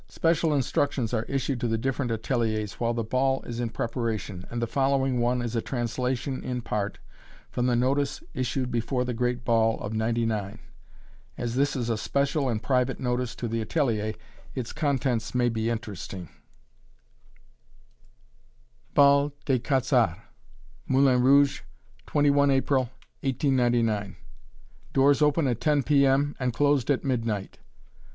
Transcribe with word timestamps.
Special 0.07 0.51
instructions 0.51 1.13
are 1.13 1.25
issued 1.25 1.59
to 1.61 1.67
the 1.67 1.77
different 1.77 2.09
ateliers 2.11 2.79
while 2.79 2.95
the 2.95 3.03
ball 3.03 3.43
is 3.43 3.59
in 3.59 3.69
preparation, 3.69 4.43
and 4.49 4.59
the 4.59 4.65
following 4.65 5.19
one 5.19 5.43
is 5.43 5.55
a 5.55 5.61
translation 5.61 6.43
in 6.43 6.59
part 6.61 6.97
from 7.51 7.67
the 7.67 7.75
notice 7.75 8.23
issued 8.33 8.71
before 8.71 9.05
the 9.05 9.13
great 9.13 9.45
ball 9.45 9.79
of 9.79 9.93
'99. 9.93 10.57
As 11.37 11.53
this 11.53 11.75
is 11.75 11.87
a 11.87 11.99
special 11.99 12.49
and 12.49 12.63
private 12.63 12.99
notice 12.99 13.35
to 13.35 13.47
the 13.47 13.61
atelier, 13.61 14.15
its 14.55 14.73
contents 14.73 15.35
may 15.35 15.49
be 15.49 15.69
interesting: 15.69 16.29
BAL 18.95 19.33
DES 19.45 19.59
QUAT'Z' 19.59 19.93
ARTS, 19.93 20.19
Moulin 20.87 21.21
Rouge, 21.21 21.61
21 22.07 22.49
April, 22.49 22.89
1899. 23.21 24.15
Doors 24.93 25.21
open 25.21 25.45
at 25.45 25.61
10 25.61 25.83
P.M. 25.83 26.35
and 26.39 26.53
closed 26.53 26.89
at 26.89 27.03
midnight. 27.05 27.59